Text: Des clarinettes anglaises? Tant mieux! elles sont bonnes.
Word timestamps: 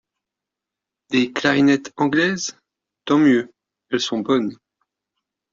Des 1.11 1.31
clarinettes 1.31 1.93
anglaises? 1.95 2.57
Tant 3.05 3.19
mieux! 3.19 3.53
elles 3.91 3.99
sont 4.01 4.17
bonnes. 4.21 4.57